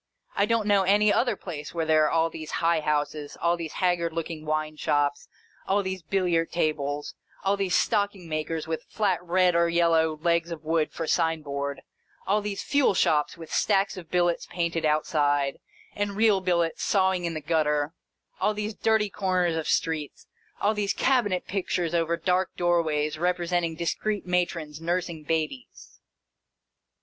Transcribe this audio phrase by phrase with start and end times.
[0.35, 3.73] I don't know any other place where there are all these high houses, all these
[3.73, 5.27] haggard looking wine shops,
[5.67, 10.63] all these billiard tables, all these stocking makers with flat red or yellow legs of
[10.63, 11.83] wood for sign board,
[12.25, 15.59] all these fuel shops with stacks of billets painted outside,
[15.93, 17.93] and real billets sawing in the gutter,
[18.39, 20.25] all these dirty corners of streets,
[20.59, 25.99] all these cabinet pictures over dark doorways representing discreet matrons nursing babies.